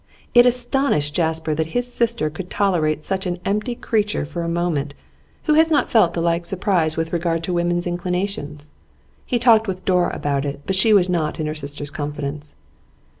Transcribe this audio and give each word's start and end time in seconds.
It 0.33 0.47
astonished 0.47 1.13
Jasper 1.13 1.53
that 1.53 1.67
his 1.77 1.93
sister 1.93 2.31
could 2.31 2.49
tolerate 2.49 3.03
such 3.03 3.27
an 3.27 3.37
empty 3.45 3.75
creature 3.75 4.25
for 4.25 4.41
a 4.41 4.49
moment; 4.49 4.95
who 5.43 5.53
has 5.53 5.69
not 5.69 5.91
felt 5.91 6.15
the 6.15 6.21
like 6.23 6.43
surprise 6.43 6.97
with 6.97 7.13
regard 7.13 7.43
to 7.43 7.53
women's 7.53 7.85
inclinations? 7.85 8.71
He 9.27 9.37
talked 9.37 9.67
with 9.67 9.85
Dora 9.85 10.09
about 10.15 10.43
it, 10.43 10.61
but 10.65 10.75
she 10.75 10.91
was 10.91 11.07
not 11.07 11.39
in 11.39 11.45
her 11.45 11.53
sister's 11.53 11.91
confidence. 11.91 12.55